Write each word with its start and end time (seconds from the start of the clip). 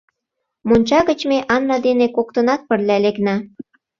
Монча 0.67 0.99
гыч 1.09 1.19
ме 1.29 1.37
Анна 1.55 1.77
дене 1.87 2.07
коктынат 2.15 2.61
пырля 2.67 2.97
лекна. 3.03 3.35